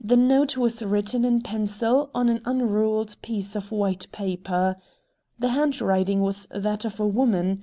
The 0.00 0.16
note 0.16 0.56
was 0.56 0.82
written 0.82 1.24
in 1.24 1.40
pencil 1.40 2.10
on 2.16 2.28
an 2.28 2.40
unruled 2.44 3.14
piece 3.22 3.54
of 3.54 3.70
white 3.70 4.08
paper. 4.10 4.74
The 5.38 5.50
handwriting 5.50 6.20
was 6.20 6.48
that 6.50 6.84
of 6.84 6.98
a 6.98 7.06
woman. 7.06 7.62